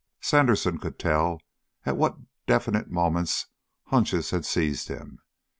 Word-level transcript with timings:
Sandersen 0.19 0.79
could 0.79 0.97
tell 0.97 1.39
at 1.85 1.95
what 1.95 2.17
definite 2.47 2.89
moments 2.89 3.45
hunches 3.89 4.31
had 4.31 4.45
seized 4.45 4.87
him. 4.87 5.19